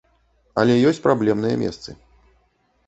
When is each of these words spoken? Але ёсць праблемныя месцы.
Але 0.61 0.79
ёсць 0.91 1.01
праблемныя 1.07 1.55
месцы. 1.67 1.89